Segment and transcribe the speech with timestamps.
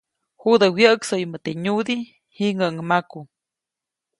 [0.41, 2.01] Judä wyäʼksäyumäʼ teʼ nyudiʼ,
[2.35, 3.19] jiŋäʼuŋ maku.